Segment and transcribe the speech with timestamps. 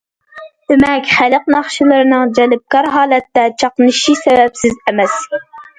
[0.71, 5.25] دېمەك، خەلق ناخشىلىرىنىڭ جەلپكار ھالەتتە چاقنىشى سەۋەبسىز ئەمەس.